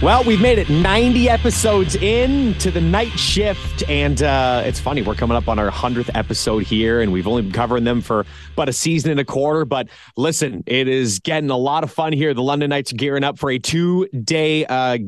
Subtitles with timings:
[0.00, 5.02] Well, we've made it 90 episodes in to the Knight Shift, and uh, it's funny.
[5.02, 8.24] We're coming up on our 100th episode here, and we've only been covering them for
[8.52, 9.64] about a season and a quarter.
[9.64, 12.32] But listen, it is getting a lot of fun here.
[12.32, 14.98] The London Knights are gearing up for a two day uh,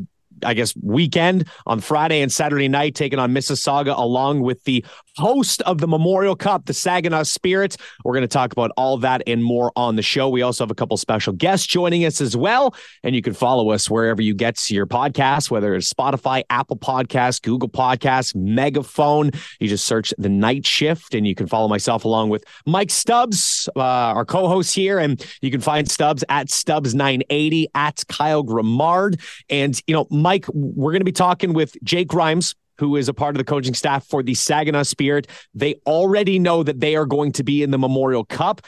[0.45, 4.85] I guess, weekend on Friday and Saturday night, taking on Mississauga along with the
[5.17, 7.77] host of the Memorial Cup, the Saginaw Spirits.
[8.05, 10.29] We're going to talk about all that and more on the show.
[10.29, 12.75] We also have a couple special guests joining us as well.
[13.03, 16.77] And you can follow us wherever you get to your podcast, whether it's Spotify, Apple
[16.77, 19.31] Podcasts, Google Podcasts, Megaphone.
[19.59, 23.69] You just search the Knight Shift and you can follow myself along with Mike Stubbs,
[23.77, 24.99] uh, our co host here.
[24.99, 29.21] And you can find Stubbs at Stubbs980 at Kyle Grimard.
[29.49, 33.15] And, you know, Mike, we're going to be talking with Jake Grimes who is a
[33.15, 35.27] part of the coaching staff for the Saginaw Spirit.
[35.55, 38.63] They already know that they are going to be in the Memorial Cup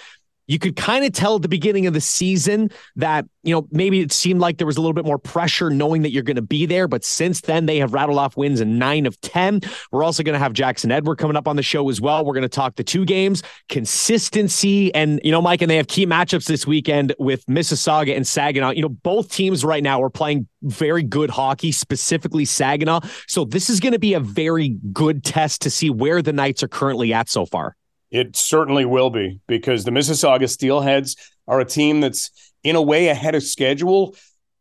[0.52, 4.00] you could kind of tell at the beginning of the season that, you know, maybe
[4.00, 6.42] it seemed like there was a little bit more pressure knowing that you're going to
[6.42, 6.86] be there.
[6.86, 9.62] But since then, they have rattled off wins in nine of 10.
[9.90, 12.22] We're also going to have Jackson Edward coming up on the show as well.
[12.22, 14.94] We're going to talk the two games, consistency.
[14.94, 18.72] And, you know, Mike, and they have key matchups this weekend with Mississauga and Saginaw.
[18.72, 23.00] You know, both teams right now are playing very good hockey, specifically Saginaw.
[23.26, 26.62] So this is going to be a very good test to see where the Knights
[26.62, 27.74] are currently at so far.
[28.12, 31.16] It certainly will be because the Mississauga Steelheads
[31.48, 32.30] are a team that's
[32.62, 34.14] in a way ahead of schedule.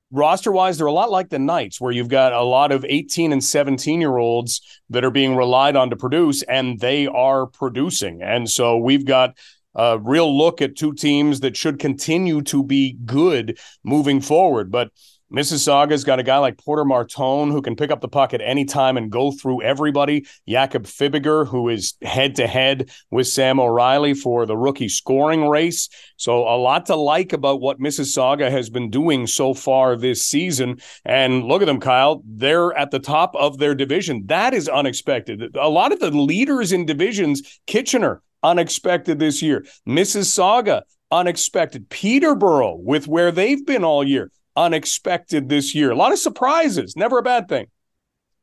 [0.10, 3.34] Roster wise, they're a lot like the Knights, where you've got a lot of 18
[3.34, 8.22] and 17 year olds that are being relied on to produce, and they are producing.
[8.22, 9.38] And so we've got
[9.76, 14.72] a real look at two teams that should continue to be good moving forward.
[14.72, 14.92] But
[15.32, 18.66] Mississauga's got a guy like Porter Martone who can pick up the puck at any
[18.66, 20.26] time and go through everybody.
[20.48, 25.88] Jakob Fibiger, who is head to head with Sam O'Reilly for the rookie scoring race.
[26.18, 30.80] So, a lot to like about what Mississauga has been doing so far this season.
[31.06, 32.22] And look at them, Kyle.
[32.26, 34.24] They're at the top of their division.
[34.26, 35.56] That is unexpected.
[35.56, 39.66] A lot of the leaders in divisions, Kitchener, unexpected this year.
[39.88, 41.90] Mississauga, unexpected.
[41.90, 45.92] Peterborough, with where they've been all year unexpected this year.
[45.92, 47.68] A lot of surprises, never a bad thing.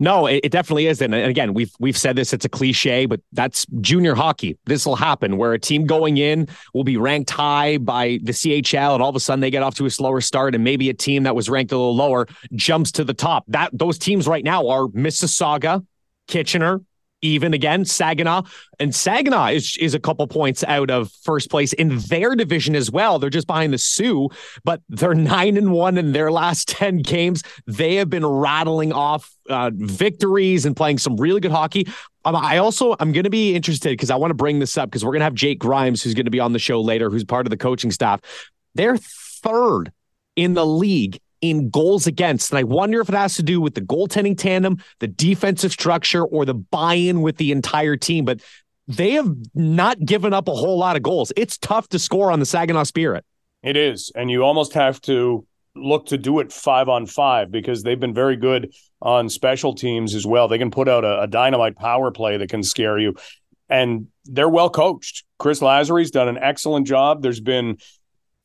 [0.00, 1.02] No, it, it definitely is.
[1.02, 4.56] And again, we've we've said this, it's a cliche, but that's junior hockey.
[4.64, 8.94] This will happen where a team going in will be ranked high by the CHL,
[8.94, 10.94] and all of a sudden they get off to a slower start, and maybe a
[10.94, 13.44] team that was ranked a little lower jumps to the top.
[13.48, 15.84] That those teams right now are Mississauga,
[16.28, 16.80] Kitchener,
[17.22, 17.84] even again.
[17.84, 18.42] Saginaw
[18.78, 22.90] and Saginaw is is a couple points out of first place in their division as
[22.90, 23.18] well.
[23.18, 24.28] They're just behind the Soo,
[24.64, 27.42] but they're nine and one in their last ten games.
[27.66, 31.86] They have been rattling off uh, victories and playing some really good hockey.
[32.24, 34.90] Um, I also I'm going to be interested because I want to bring this up
[34.90, 37.10] because we're going to have Jake Grimes who's going to be on the show later,
[37.10, 38.20] who's part of the coaching staff.
[38.74, 39.92] They're third
[40.36, 42.50] in the league in goals against.
[42.50, 46.24] And I wonder if it has to do with the goaltending tandem, the defensive structure,
[46.24, 48.24] or the buy in with the entire team.
[48.24, 48.40] But
[48.86, 51.32] they have not given up a whole lot of goals.
[51.36, 53.24] It's tough to score on the Saginaw Spirit.
[53.62, 54.10] It is.
[54.14, 58.14] And you almost have to look to do it five on five because they've been
[58.14, 60.48] very good on special teams as well.
[60.48, 63.14] They can put out a, a dynamite power play that can scare you.
[63.68, 65.24] And they're well coached.
[65.38, 67.22] Chris Lazary's done an excellent job.
[67.22, 67.76] There's been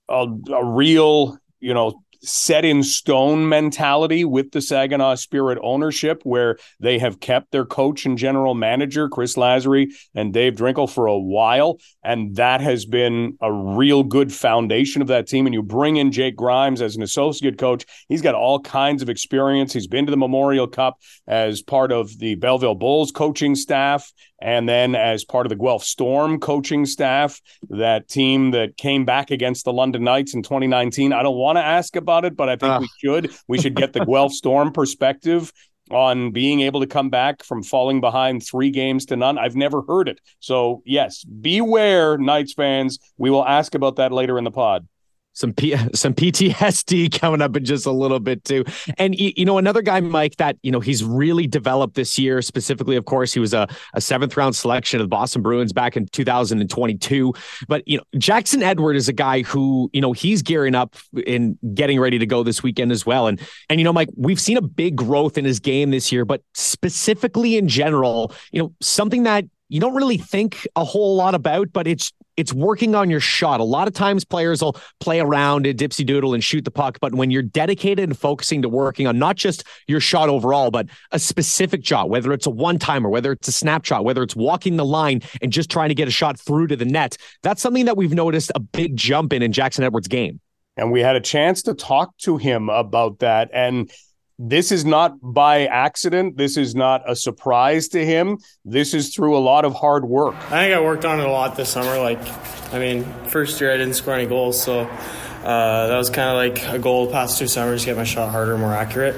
[0.09, 6.57] a, a real, you know, set in stone mentality with the Saginaw Spirit ownership, where
[6.79, 11.17] they have kept their coach and general manager, Chris Lazary and Dave Drinkill, for a
[11.17, 11.79] while.
[12.03, 15.45] And that has been a real good foundation of that team.
[15.45, 17.85] And you bring in Jake Grimes as an associate coach.
[18.07, 19.73] He's got all kinds of experience.
[19.73, 24.11] He's been to the Memorial Cup as part of the Belleville Bulls coaching staff
[24.41, 29.31] and then as part of the Guelph Storm coaching staff, that team that came back
[29.31, 31.13] against the London Knights in 2019.
[31.13, 32.79] I don't want to ask about it, but I think uh.
[32.81, 33.31] we should.
[33.47, 35.51] We should get the Guelph Storm perspective
[35.91, 39.37] on being able to come back from falling behind three games to none.
[39.37, 40.19] I've never heard it.
[40.39, 42.99] So, yes, beware, Knights fans.
[43.17, 44.87] We will ask about that later in the pod
[45.33, 48.63] some P- some PTSD coming up in just a little bit too.
[48.97, 52.41] And you know, another guy, Mike, that you know he's really developed this year.
[52.41, 55.97] Specifically, of course, he was a, a seventh round selection of the Boston Bruins back
[55.97, 57.33] in 2022.
[57.67, 60.95] But you know, Jackson Edward is a guy who you know he's gearing up
[61.27, 63.27] and getting ready to go this weekend as well.
[63.27, 66.25] And and you know, Mike, we've seen a big growth in his game this year,
[66.25, 71.33] but specifically in general, you know, something that you don't really think a whole lot
[71.33, 73.59] about, but it's it's working on your shot.
[73.59, 76.97] A lot of times players will play around a dipsy doodle and shoot the puck,
[76.99, 80.87] but when you're dedicated and focusing to working on not just your shot overall, but
[81.11, 84.77] a specific shot, whether it's a one timer, whether it's a snapshot, whether it's walking
[84.77, 87.85] the line and just trying to get a shot through to the net, that's something
[87.85, 90.39] that we've noticed a big jump in in Jackson Edwards' game.
[90.75, 93.51] And we had a chance to talk to him about that.
[93.53, 93.91] And
[94.39, 96.37] this is not by accident.
[96.37, 98.37] This is not a surprise to him.
[98.65, 100.35] This is through a lot of hard work.
[100.51, 101.97] I think I worked on it a lot this summer.
[101.99, 102.19] Like,
[102.73, 106.35] I mean, first year I didn't score any goals, so uh, that was kind of
[106.35, 109.15] like a goal the past two summers get my shot harder, more accurate.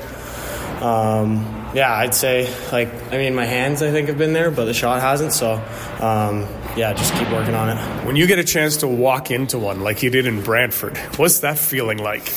[0.81, 4.65] Um, yeah, I'd say like I mean my hands I think have been there, but
[4.65, 5.33] the shot hasn't.
[5.33, 5.53] So
[5.99, 8.05] um, yeah, just keep working on it.
[8.05, 11.39] When you get a chance to walk into one like you did in Brantford, what's
[11.39, 12.33] that feeling like?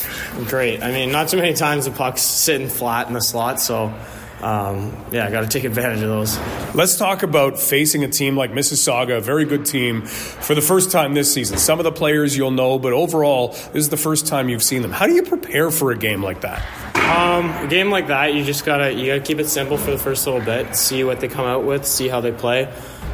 [0.47, 0.83] Great.
[0.83, 3.93] I mean, not too many times the puck's sitting flat in the slot, so
[4.41, 6.37] um, yeah, I got to take advantage of those.
[6.73, 10.91] Let's talk about facing a team like Mississauga, a very good team, for the first
[10.91, 11.57] time this season.
[11.57, 14.81] Some of the players you'll know, but overall, this is the first time you've seen
[14.81, 14.91] them.
[14.91, 16.65] How do you prepare for a game like that?
[17.09, 19.97] Um, a game like that, you just gotta you gotta keep it simple for the
[19.97, 20.75] first little bit.
[20.75, 21.85] See what they come out with.
[21.85, 22.65] See how they play.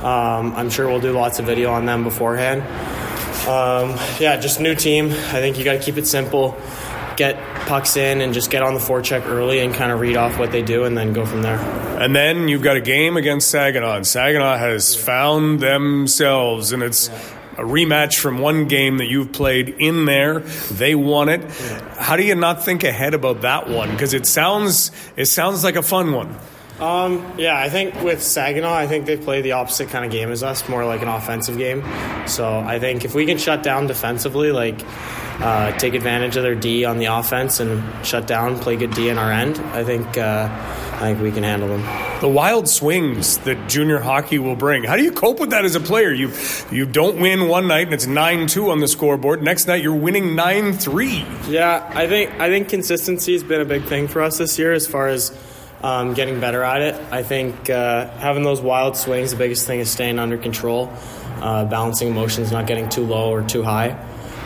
[0.02, 2.62] Um, I'm sure we'll do lots of video on them beforehand.
[3.48, 5.08] Um, yeah, just new team.
[5.08, 6.58] I think you got to keep it simple.
[7.16, 10.38] Get pucks in and just get on the forecheck early and kind of read off
[10.38, 11.58] what they do and then go from there.
[12.00, 14.02] And then you've got a game against Saginaw.
[14.04, 17.10] Saginaw has found themselves, and it's
[17.58, 20.40] a rematch from one game that you've played in there.
[20.40, 21.44] They won it.
[21.98, 23.92] How do you not think ahead about that one?
[23.92, 26.36] Because it sounds it sounds like a fun one.
[26.80, 30.30] Um, yeah, I think with Saginaw, I think they play the opposite kind of game
[30.30, 31.82] as us, more like an offensive game.
[32.28, 34.84] So I think if we can shut down defensively, like
[35.40, 39.08] uh, take advantage of their D on the offense and shut down, play good D
[39.08, 40.50] in our end, I think uh,
[40.96, 41.84] I think we can handle them.
[42.22, 44.86] The wild swings that junior hockey will bring.
[44.86, 46.12] How do you cope with that as a player?
[46.14, 46.32] You
[46.72, 49.44] you don't win one night and it's nine two on the scoreboard.
[49.44, 51.26] Next night you're winning nine three.
[51.48, 54.72] Yeah, I think I think consistency has been a big thing for us this year
[54.72, 55.38] as far as
[55.84, 56.96] um, getting better at it.
[57.12, 60.92] I think uh, having those wild swings, the biggest thing is staying under control,
[61.42, 64.00] uh, balancing emotions, not getting too low or too high.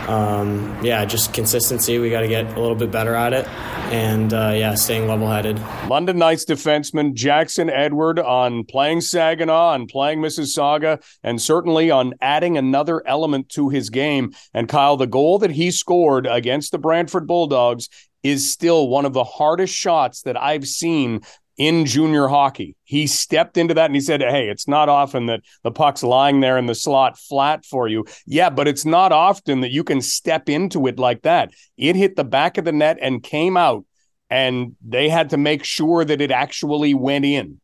[0.08, 2.00] Um, yeah, just consistency.
[2.00, 3.48] We got to get a little bit better at it,
[3.92, 5.60] and uh, yeah, staying level-headed.
[5.88, 12.58] London Knights defenseman Jackson Edward on playing Saginaw, on playing Mississauga, and certainly on adding
[12.58, 14.34] another element to his game.
[14.54, 17.90] And Kyle, the goal that he scored against the Brantford Bulldogs
[18.24, 21.22] is still one of the hardest shots that I've seen
[21.60, 22.76] in junior hockey.
[22.86, 26.40] He stepped into that and he said, Hey, it's not often that the puck's lying
[26.40, 28.06] there in the slot flat for you.
[28.26, 31.52] Yeah, but it's not often that you can step into it like that.
[31.78, 33.86] It hit the back of the net and came out,
[34.30, 37.60] and they had to make sure that it actually went in.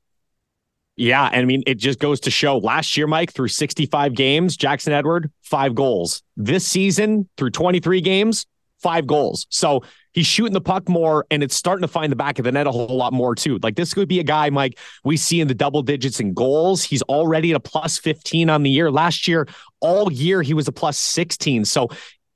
[0.98, 4.56] Yeah, and I mean, it just goes to show last year, Mike, through 65 games,
[4.56, 6.22] Jackson Edward, five goals.
[6.38, 8.46] This season, through 23 games,
[8.82, 9.46] five goals.
[9.50, 9.84] So
[10.16, 12.66] he's shooting the puck more and it's starting to find the back of the net
[12.66, 13.60] a whole lot more too.
[13.62, 16.84] Like this could be a guy, Mike, we see in the double digits in goals.
[16.84, 18.90] He's already at a plus 15 on the year.
[18.90, 19.46] Last year,
[19.82, 21.66] all year, he was a plus 16.
[21.66, 21.90] So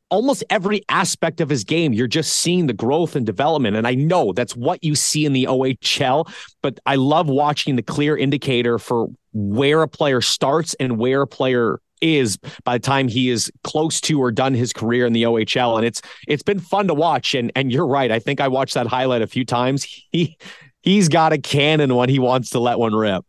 [0.10, 3.78] almost every aspect of his game, you're just seeing the growth and development.
[3.78, 6.30] And I know that's what you see in the OHL,
[6.62, 11.28] but I love watching the clear indicator for where a player starts and where a
[11.28, 15.24] player is by the time he is close to or done his career in the
[15.24, 15.78] OHL.
[15.78, 17.36] And it's it's been fun to watch.
[17.36, 18.12] And and you're right.
[18.12, 19.88] I think I watched that highlight a few times.
[20.12, 20.38] He
[20.82, 23.24] he's got a cannon when he wants to let one rip.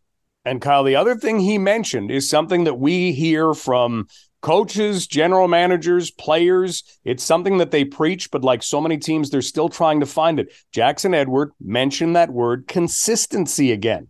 [0.45, 4.07] And Kyle, the other thing he mentioned is something that we hear from
[4.41, 6.83] coaches, general managers, players.
[7.05, 10.39] It's something that they preach, but like so many teams, they're still trying to find
[10.39, 10.51] it.
[10.71, 14.07] Jackson Edward mentioned that word consistency again.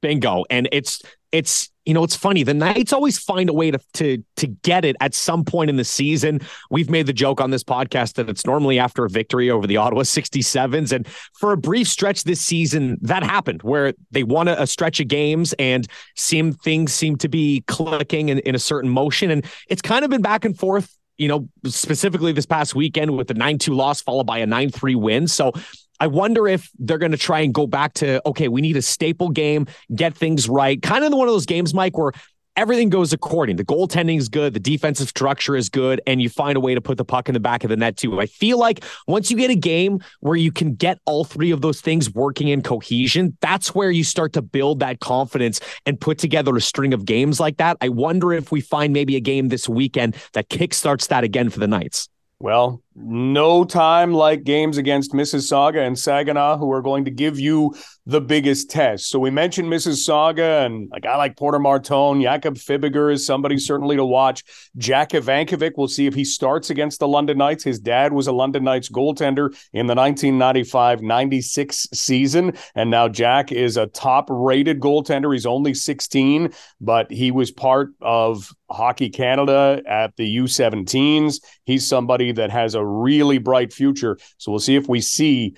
[0.00, 0.44] Bingo.
[0.50, 1.02] And it's
[1.32, 4.84] it's you know it's funny the knights always find a way to to to get
[4.84, 6.40] it at some point in the season
[6.70, 9.76] we've made the joke on this podcast that it's normally after a victory over the
[9.76, 14.56] ottawa 67s and for a brief stretch this season that happened where they won a,
[14.58, 15.86] a stretch of games and
[16.16, 20.10] seem things seem to be clicking in, in a certain motion and it's kind of
[20.10, 24.00] been back and forth you know, specifically this past weekend with the 9 2 loss
[24.00, 25.26] followed by a 9 3 win.
[25.26, 25.52] So
[26.00, 28.82] I wonder if they're going to try and go back to, okay, we need a
[28.82, 30.80] staple game, get things right.
[30.80, 32.12] Kind of one of those games, Mike, where
[32.58, 33.54] everything goes according.
[33.54, 36.80] The goaltending is good, the defensive structure is good, and you find a way to
[36.80, 38.20] put the puck in the back of the net too.
[38.20, 41.60] I feel like once you get a game where you can get all three of
[41.60, 46.18] those things working in cohesion, that's where you start to build that confidence and put
[46.18, 47.76] together a string of games like that.
[47.80, 51.60] I wonder if we find maybe a game this weekend that kickstarts that again for
[51.60, 52.08] the Knights.
[52.40, 57.74] Well, no time like games against Mississauga and Saginaw, who are going to give you
[58.06, 59.10] the biggest test.
[59.10, 63.96] So we mentioned Mississauga and a guy like Porter Martone, Jakob Fibiger is somebody certainly
[63.96, 64.42] to watch.
[64.78, 67.64] Jack Ivankovic, we'll see if he starts against the London Knights.
[67.64, 73.76] His dad was a London Knights goaltender in the 1995-96 season, and now Jack is
[73.76, 75.32] a top-rated goaltender.
[75.32, 81.40] He's only 16, but he was part of Hockey Canada at the U17s.
[81.64, 84.18] He's somebody that has a really bright future.
[84.38, 85.56] So we'll see if we see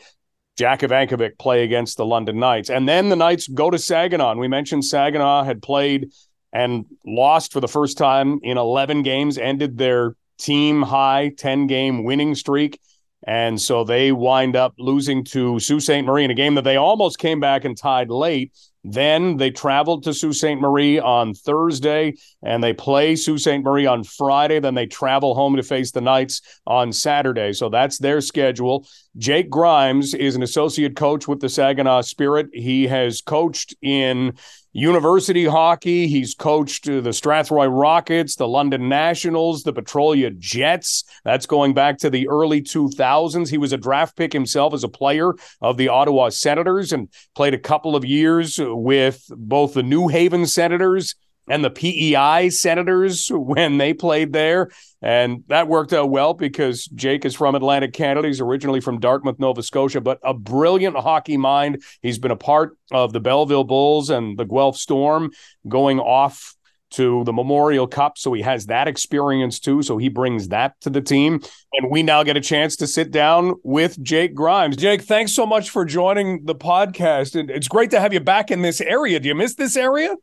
[0.57, 2.71] Jack Ivankovic play against the London Knights.
[2.71, 4.33] And then the Knights go to Saginaw.
[4.33, 6.11] And we mentioned Saginaw had played
[6.53, 12.05] and lost for the first time in 11 games, ended their team high 10 game
[12.05, 12.81] winning streak.
[13.27, 16.03] And so they wind up losing to Sault Ste.
[16.05, 18.53] Marie in a game that they almost came back and tied late.
[18.83, 20.59] Then they traveled to Sault Ste.
[20.59, 23.63] Marie on Thursday and they play Sault Ste.
[23.63, 24.59] Marie on Friday.
[24.59, 27.53] Then they travel home to face the Knights on Saturday.
[27.53, 28.87] So that's their schedule.
[29.19, 32.49] Jake Grimes is an associate coach with the Saginaw Spirit.
[32.53, 34.35] He has coached in
[34.73, 36.07] university hockey.
[36.07, 41.05] He's coached the Strathroy Rockets, the London Nationals, the Petrolia Jets.
[41.25, 43.49] That's going back to the early 2000s.
[43.49, 47.55] He was a draft pick himself as a player of the Ottawa Senators and played
[47.55, 51.15] a couple of years with both the New Haven Senators
[51.49, 54.71] and the PEI Senators when they played there.
[55.03, 58.29] And that worked out well because Jake is from Atlantic Canada.
[58.29, 61.83] He's originally from Dartmouth, Nova Scotia, but a brilliant hockey mind.
[62.03, 65.31] He's been a part of the Belleville Bulls and the Guelph Storm
[65.67, 66.55] going off
[66.91, 68.19] to the Memorial Cup.
[68.19, 69.83] So he has that experience too.
[69.83, 71.41] So he brings that to the team.
[71.73, 74.77] And we now get a chance to sit down with Jake Grimes.
[74.77, 77.39] Jake, thanks so much for joining the podcast.
[77.39, 79.21] And It's great to have you back in this area.
[79.21, 80.15] Do you miss this area?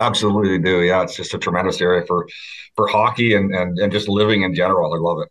[0.00, 0.82] Absolutely do.
[0.82, 2.26] Yeah, it's just a tremendous area for
[2.74, 4.92] for hockey and and, and just living in general.
[4.92, 5.28] I love it.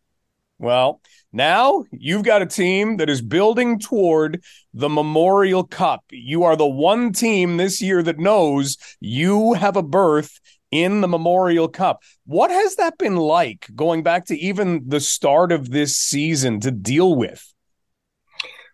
[0.58, 1.02] Well,
[1.34, 6.04] now you've got a team that is building toward the Memorial Cup.
[6.12, 11.08] You are the one team this year that knows you have a berth in the
[11.08, 12.02] Memorial Cup.
[12.26, 16.72] What has that been like going back to even the start of this season to
[16.72, 17.44] deal with?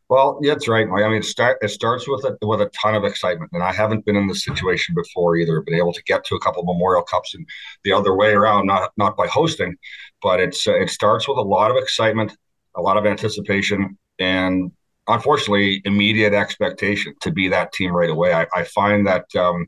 [0.09, 0.87] Well, that's right.
[0.87, 3.71] I mean, it, start, it starts with a, with a ton of excitement, and I
[3.71, 5.61] haven't been in this situation before either.
[5.61, 7.47] Been able to get to a couple of Memorial Cups and
[7.83, 9.75] the other way around, not not by hosting,
[10.23, 12.35] but it's uh, it starts with a lot of excitement,
[12.75, 14.71] a lot of anticipation, and
[15.07, 18.33] unfortunately, immediate expectation to be that team right away.
[18.33, 19.67] I, I find that um,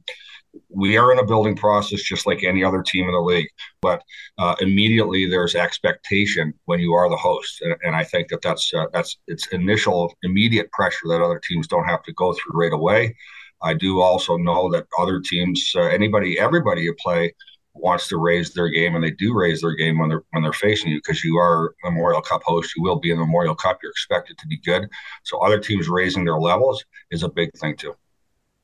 [0.70, 3.48] we are in a building process just like any other team in the league
[3.82, 4.02] but
[4.38, 8.74] uh, immediately there's expectation when you are the host and, and i think that that's
[8.74, 12.74] uh, that's it's initial immediate pressure that other teams don't have to go through right
[12.74, 13.16] away
[13.62, 17.34] i do also know that other teams uh, anybody everybody you play
[17.74, 20.54] wants to raise their game and they do raise their game when they're when they're
[20.54, 23.80] facing you because you are memorial cup host you will be in the memorial cup
[23.82, 24.90] you're expected to be good.
[25.24, 27.96] So other teams raising their levels is a big thing too.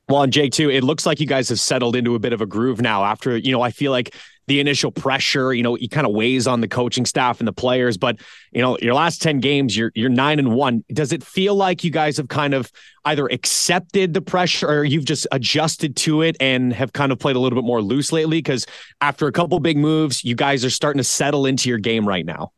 [0.08, 2.40] Well, and Jake too, it looks like you guys have settled into a bit of
[2.40, 4.14] a groove now after, you know, I feel like
[4.48, 7.52] the initial pressure, you know, it kind of weighs on the coaching staff and the
[7.52, 8.18] players, but
[8.50, 10.84] you know, your last 10 games, you're you're 9 and 1.
[10.92, 12.72] Does it feel like you guys have kind of
[13.04, 17.36] either accepted the pressure or you've just adjusted to it and have kind of played
[17.36, 18.66] a little bit more loose lately cuz
[19.00, 22.26] after a couple big moves, you guys are starting to settle into your game right
[22.26, 22.52] now?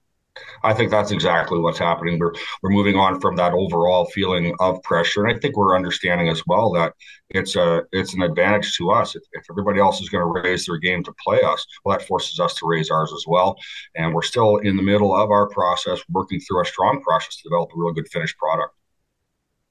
[0.62, 2.18] I think that's exactly what's happening.
[2.18, 2.32] We're
[2.62, 6.42] we're moving on from that overall feeling of pressure, and I think we're understanding as
[6.46, 6.94] well that
[7.30, 9.16] it's a it's an advantage to us.
[9.16, 12.06] If, if everybody else is going to raise their game to play us, well, that
[12.06, 13.56] forces us to raise ours as well.
[13.96, 17.49] And we're still in the middle of our process, working through a strong process to
[17.49, 18.75] develop a real good finished product.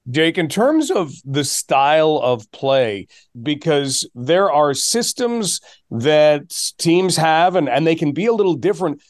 [0.08, 3.06] Jake, in terms of the style of play,
[3.40, 9.02] because there are systems that teams have and, and they can be a little different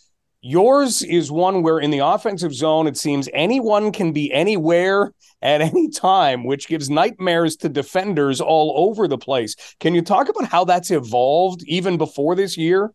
[0.43, 5.61] Yours is one where in the offensive zone, it seems anyone can be anywhere at
[5.61, 9.55] any time, which gives nightmares to defenders all over the place.
[9.81, 12.93] Can you talk about how that's evolved even before this year?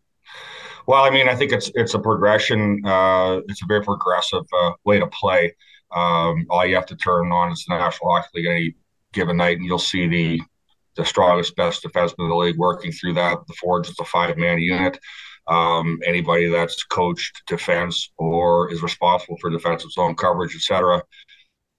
[0.88, 2.82] Well, I mean, I think it's it's a progression.
[2.86, 5.56] Uh, it's a very progressive uh, way to play.
[5.96, 8.76] Um, all you have to turn on is the National Hockey League any
[9.14, 10.42] given night, and you'll see the
[10.96, 13.38] the strongest, best defenseman in the league working through that.
[13.48, 15.00] The Forge is a five man unit.
[15.48, 21.04] Um, anybody that's coached defense or is responsible for defensive zone coverage, etc.,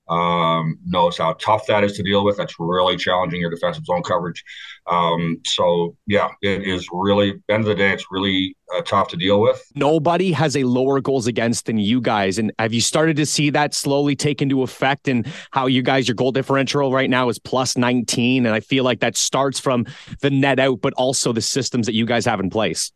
[0.08, 2.36] um, knows how tough that is to deal with.
[2.36, 4.42] That's really challenging your defensive zone coverage.
[4.86, 9.16] Um, so yeah, it is really end of the day, it's really uh, tough to
[9.16, 9.64] deal with.
[9.74, 13.50] Nobody has a lower goals against than you guys, and have you started to see
[13.50, 15.08] that slowly take into effect?
[15.08, 18.84] And how you guys, your goal differential right now is plus nineteen, and I feel
[18.84, 19.86] like that starts from
[20.20, 22.92] the net out, but also the systems that you guys have in place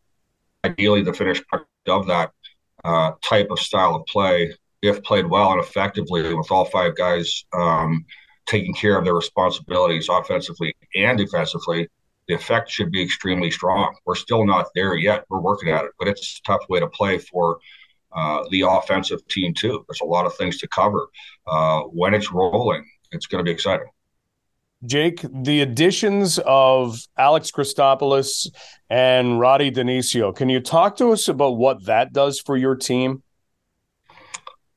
[0.63, 2.31] ideally the finished product of that
[2.83, 7.45] uh, type of style of play, if played well and effectively with all five guys
[7.53, 8.05] um,
[8.45, 11.87] taking care of their responsibilities offensively and defensively,
[12.27, 13.95] the effect should be extremely strong.
[14.05, 15.25] We're still not there yet.
[15.29, 17.59] We're working at it, but it's a tough way to play for
[18.11, 19.85] uh, the offensive team too.
[19.87, 21.07] There's a lot of things to cover.
[21.47, 23.87] Uh, when it's rolling, it's going to be exciting.
[24.85, 28.47] Jake, the additions of Alex Christopoulos
[28.89, 33.23] and Roddy Dionicio, can you talk to us about what that does for your team?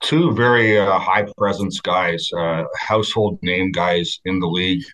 [0.05, 4.85] two very uh, high presence guys, uh, household name guys in the league,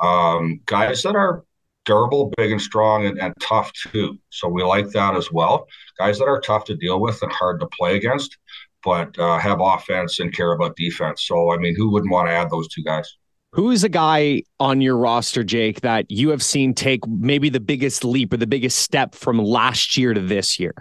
[0.00, 1.44] um, guys that are
[1.84, 4.18] durable, big and strong, and, and, tough too.
[4.30, 5.68] So we like that as well.
[5.98, 8.38] Guys that are tough to deal with and hard to play against,
[8.82, 11.24] but uh, have offense and care about defense.
[11.26, 13.16] So I mean, who wouldn't want to add those two guys?
[13.56, 17.58] Who is a guy on your roster, Jake, that you have seen take maybe the
[17.58, 20.74] biggest leap or the biggest step from last year to this year?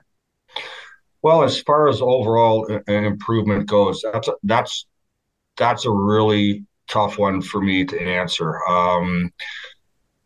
[1.21, 4.87] Well, as far as overall improvement goes, that's a, that's
[5.55, 8.59] that's a really tough one for me to answer.
[8.67, 9.31] Um,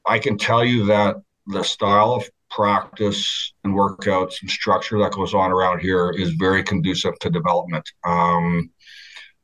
[0.08, 5.36] I can tell you that the style of practice and workouts and structure that goes
[5.36, 7.88] on around here is very conducive to development.
[8.04, 8.72] Um,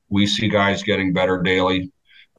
[0.10, 1.92] we see guys getting better daily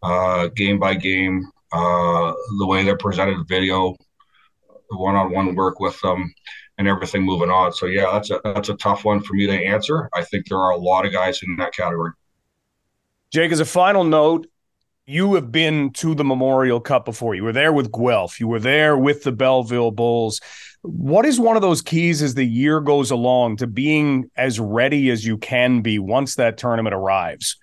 [0.06, 3.96] uh, game by game, uh, the way they're presented video,
[4.90, 6.32] one-on-one work with them,
[6.78, 7.72] and everything moving on.
[7.72, 10.08] So yeah, that's a that's a tough one for me to answer.
[10.14, 12.12] I think there are a lot of guys in that category.
[13.32, 14.46] Jake, as a final note,
[15.06, 17.34] you have been to the Memorial Cup before.
[17.34, 18.38] You were there with Guelph.
[18.38, 20.40] You were there with the Belleville Bulls.
[20.82, 25.10] What is one of those keys as the year goes along to being as ready
[25.10, 27.56] as you can be once that tournament arrives?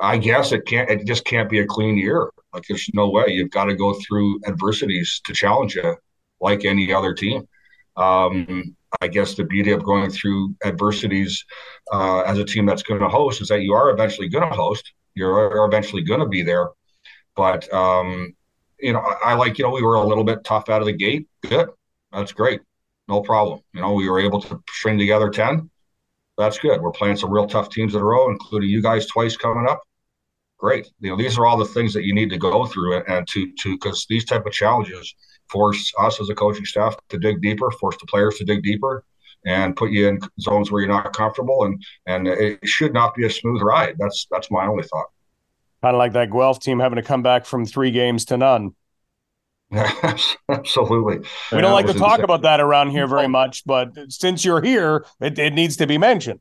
[0.00, 0.88] I guess it can't.
[0.90, 2.30] It just can't be a clean year.
[2.52, 3.26] Like there's no way.
[3.28, 5.96] You've got to go through adversities to challenge you,
[6.40, 7.48] like any other team.
[7.96, 11.44] Um, I guess the beauty of going through adversities
[11.92, 14.56] uh, as a team that's going to host is that you are eventually going to
[14.56, 14.92] host.
[15.14, 16.68] You're eventually going to be there,
[17.34, 18.34] but um,
[18.78, 20.86] you know, I, I like you know we were a little bit tough out of
[20.86, 21.26] the gate.
[21.42, 21.70] Good,
[22.12, 22.60] that's great,
[23.08, 23.60] no problem.
[23.74, 25.70] You know, we were able to string together ten.
[26.36, 26.80] That's good.
[26.80, 29.82] We're playing some real tough teams in a row, including you guys twice coming up
[30.58, 30.90] great.
[31.00, 33.52] You know, these are all the things that you need to go through and, to
[33.62, 35.14] to because these type of challenges
[35.48, 39.04] force us as a coaching staff to dig deeper, force the players to dig deeper,
[39.46, 41.64] and put you in zones where you're not comfortable.
[41.64, 43.96] And and it should not be a smooth ride.
[43.98, 45.06] That's that's my only thought.
[45.82, 48.74] Kind of like that Guelph team having to come back from three games to none.
[50.48, 51.18] Absolutely.
[51.52, 52.24] We don't like to talk insane.
[52.24, 55.98] about that around here very much, but since you're here, it, it needs to be
[55.98, 56.40] mentioned.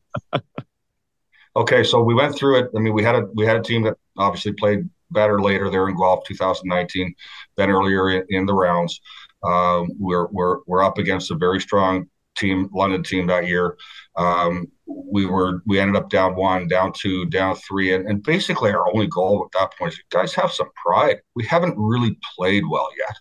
[1.56, 2.72] okay, so we went through it.
[2.76, 5.88] I mean, we had a we had a team that obviously played better later there
[5.88, 7.14] in Guelph 2019
[7.56, 9.00] than earlier in, in the rounds.
[9.44, 13.78] Um, we're, we're, we're up against a very strong team, London team that year.
[14.16, 18.72] Um, we were we ended up down one, down two, down three, and, and basically
[18.72, 21.18] our only goal at that point is guys have some pride.
[21.36, 23.16] We haven't really played well yet.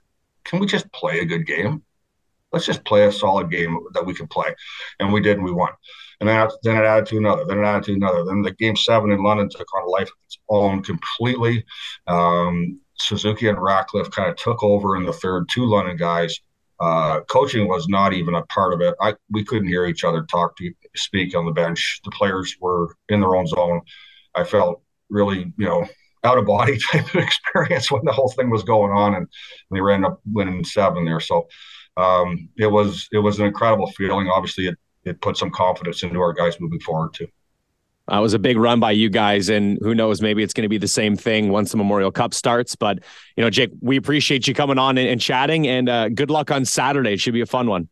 [0.44, 1.82] Can we just play a good game?
[2.52, 4.54] Let's just play a solid game that we can play,
[5.00, 5.72] and we did, and we won
[6.20, 8.24] and then then it added to another, then it added to another.
[8.24, 11.64] Then the game seven in London took on a life of its own completely.
[12.06, 15.48] Um, Suzuki and Ratcliffe kind of took over in the third.
[15.50, 16.38] Two London guys.
[16.78, 18.94] Uh, coaching was not even a part of it.
[19.00, 22.00] I we couldn't hear each other talk to speak on the bench.
[22.04, 23.80] The players were in their own zone.
[24.34, 25.86] I felt really, you know,
[26.24, 29.26] out of body type of experience when the whole thing was going on, and
[29.70, 31.20] we ended up winning seven there.
[31.20, 31.48] So
[31.96, 34.28] um, it was it was an incredible feeling.
[34.28, 34.76] Obviously, it
[35.06, 37.28] it put some confidence into our guys moving forward too.
[38.08, 40.68] That was a big run by you guys, and who knows, maybe it's going to
[40.68, 42.76] be the same thing once the Memorial Cup starts.
[42.76, 43.00] But
[43.36, 46.52] you know, Jake, we appreciate you coming on and, and chatting, and uh, good luck
[46.52, 47.14] on Saturday.
[47.14, 47.88] It should be a fun one.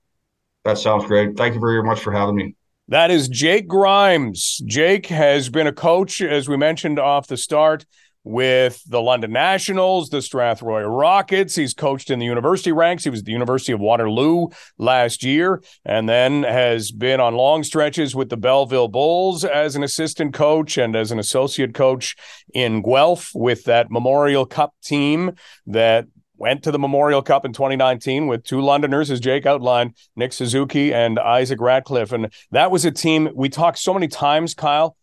[0.64, 1.36] That sounds great.
[1.36, 2.54] Thank you very much for having me.
[2.88, 4.60] That is Jake Grimes.
[4.66, 7.84] Jake has been a coach, as we mentioned off the start,
[8.24, 11.54] with the London Nationals, the Strathroy Rockets.
[11.54, 13.04] He's coached in the university ranks.
[13.04, 17.62] He was at the University of Waterloo last year, and then has been on long
[17.62, 22.16] stretches with the Belleville Bulls as an assistant coach and as an associate coach
[22.54, 25.32] in Guelph with that Memorial Cup team
[25.66, 26.06] that
[26.36, 30.92] went to the Memorial Cup in 2019 with two Londoners, as Jake outlined, Nick Suzuki
[30.92, 32.12] and Isaac Ratcliffe.
[32.12, 34.96] And that was a team we talked so many times, Kyle,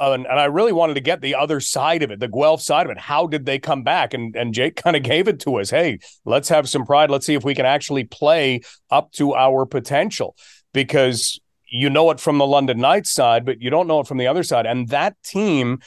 [0.00, 2.86] and, and, I really wanted to get the other side of it, the Guelph side
[2.86, 2.98] of it.
[2.98, 4.14] How did they come back?
[4.14, 5.70] And and Jake kind of gave it to us.
[5.70, 7.10] Hey, let's have some pride.
[7.10, 10.36] Let's see if we can actually play up to our potential
[10.72, 14.18] because you know it from the London Knights side, but you don't know it from
[14.18, 14.66] the other side.
[14.66, 15.80] And that team,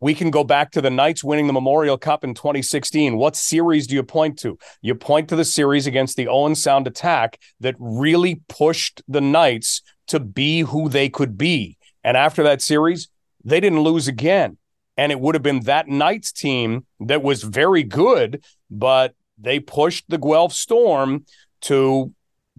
[0.00, 3.16] we can go back to the Knights winning the Memorial Cup in 2016.
[3.16, 4.58] What series do you point to?
[4.80, 9.82] You point to the series against the Owen Sound attack that really pushed the Knights
[10.08, 11.76] to be who they could be.
[12.04, 13.08] And after that series,
[13.48, 14.58] they didn't lose again.
[14.96, 20.04] And it would have been that Knights team that was very good, but they pushed
[20.08, 21.24] the Guelph Storm
[21.62, 22.12] to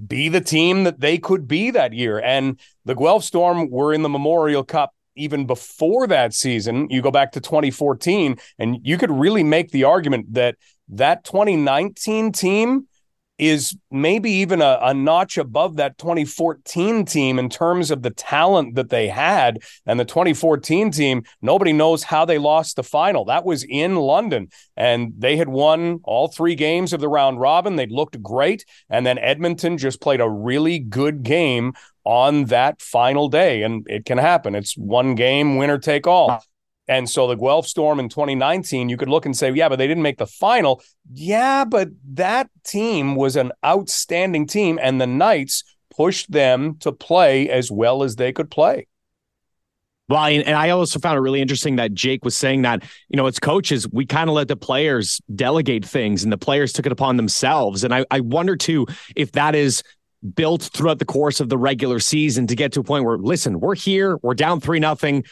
[0.08, 2.20] be the team that they could be that year.
[2.20, 6.90] And the Guelph Storm were in the Memorial Cup even before that season.
[6.90, 10.56] You go back to 2014, and you could really make the argument that
[10.88, 12.88] that 2019 team
[13.40, 18.76] is maybe even a, a, notch above that 2014 team in terms of the talent
[18.76, 19.60] that they had.
[19.86, 23.26] And the 2014 team, nobody knows how they lost the final.
[23.26, 27.78] That was in London, and they had won all three games of the round robin.
[27.78, 28.66] They'd looked great.
[28.90, 31.74] And then Edmonton just played a really good game
[32.04, 33.64] on that final day.
[33.64, 34.56] And it can happen.
[34.56, 36.44] It's one game, winner take all.
[36.90, 39.88] And so the Guelph Storm in 2019, you could look and say, yeah, but they
[39.88, 40.82] didn't make the final.
[41.14, 45.64] Yeah, but that team was an outstanding team, and the Knights
[45.96, 48.88] pushed them to play as well as they could play.
[50.08, 53.28] Well, and I also found it really interesting that Jake was saying that, you know,
[53.28, 56.92] as coaches, we kind of let the players delegate things and the players took it
[56.92, 57.84] upon themselves.
[57.84, 59.84] And I, I wonder too if that is
[60.34, 63.60] built throughout the course of the regular season to get to a point where, listen,
[63.60, 65.24] we're here, we're down three nothing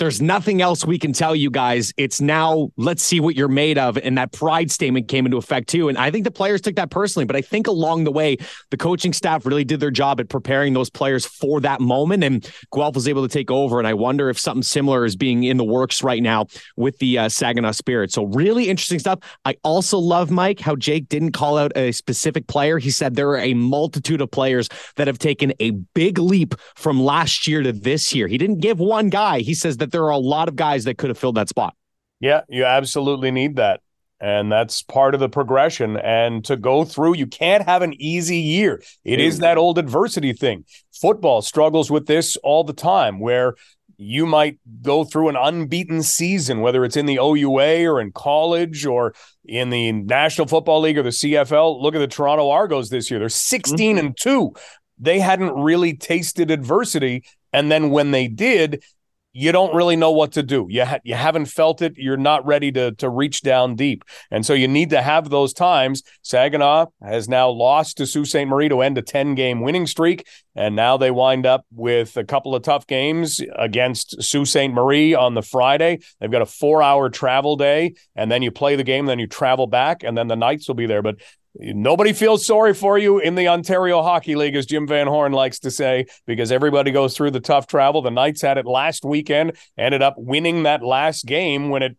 [0.00, 1.92] there's nothing else we can tell you guys.
[1.98, 3.98] It's now let's see what you're made of.
[3.98, 5.90] And that pride statement came into effect too.
[5.90, 8.38] And I think the players took that personally, but I think along the way,
[8.70, 12.24] the coaching staff really did their job at preparing those players for that moment.
[12.24, 13.78] And Guelph was able to take over.
[13.78, 16.46] And I wonder if something similar is being in the works right now
[16.78, 18.10] with the uh, Saginaw Spirit.
[18.10, 19.18] So really interesting stuff.
[19.44, 22.78] I also love Mike how Jake didn't call out a specific player.
[22.78, 27.02] He said there are a multitude of players that have taken a big leap from
[27.02, 28.28] last year to this year.
[28.28, 29.40] He didn't give one guy.
[29.40, 31.48] He says that that there are a lot of guys that could have filled that
[31.48, 31.74] spot.
[32.20, 33.80] Yeah, you absolutely need that.
[34.20, 35.96] And that's part of the progression.
[35.96, 38.82] And to go through, you can't have an easy year.
[39.02, 40.66] It is that old adversity thing.
[40.92, 43.54] Football struggles with this all the time, where
[43.96, 48.84] you might go through an unbeaten season, whether it's in the OUA or in college
[48.84, 49.14] or
[49.46, 51.80] in the National Football League or the CFL.
[51.80, 53.20] Look at the Toronto Argos this year.
[53.20, 54.06] They're 16 mm-hmm.
[54.06, 54.52] and 2.
[54.98, 57.24] They hadn't really tasted adversity.
[57.54, 58.84] And then when they did,
[59.32, 60.66] you don't really know what to do.
[60.68, 61.94] You ha- you haven't felt it.
[61.96, 65.52] You're not ready to to reach down deep, and so you need to have those
[65.52, 66.02] times.
[66.22, 68.46] Saginaw has now lost to Sault Ste.
[68.46, 72.24] Marie to end a ten game winning streak, and now they wind up with a
[72.24, 74.70] couple of tough games against Sault Ste.
[74.70, 76.00] Marie on the Friday.
[76.20, 79.28] They've got a four hour travel day, and then you play the game, then you
[79.28, 81.02] travel back, and then the Knights will be there.
[81.02, 81.16] But
[81.58, 85.58] Nobody feels sorry for you in the Ontario Hockey League, as Jim Van Horne likes
[85.60, 88.02] to say, because everybody goes through the tough travel.
[88.02, 91.96] The Knights had it last weekend, ended up winning that last game when it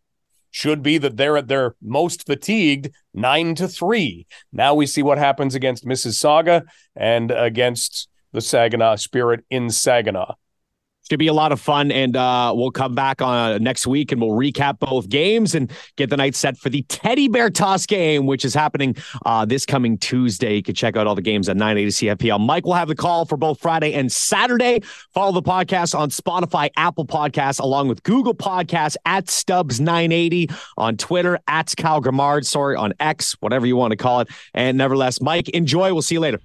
[0.51, 4.25] should be that they're at their most fatigued, nine to three.
[4.53, 6.63] Now we see what happens against Mississauga
[6.95, 10.35] and against the Saginaw Spirit in Saginaw
[11.11, 11.91] should be a lot of fun.
[11.91, 15.69] And uh, we'll come back on uh, next week and we'll recap both games and
[15.97, 18.95] get the night set for the Teddy Bear Toss game, which is happening
[19.25, 20.55] uh, this coming Tuesday.
[20.55, 22.39] You can check out all the games at 980 CFPL.
[22.39, 24.79] Mike will have the call for both Friday and Saturday.
[25.13, 31.39] Follow the podcast on Spotify, Apple Podcasts, along with Google Podcasts at Stubbs980 on Twitter
[31.49, 34.29] at Cal Grimard, sorry, on X, whatever you want to call it.
[34.53, 35.91] And nevertheless, Mike, enjoy.
[35.91, 36.39] We'll see you later.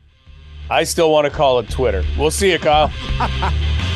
[0.69, 2.03] I still want to call it Twitter.
[2.19, 2.91] We'll see you, Kyle.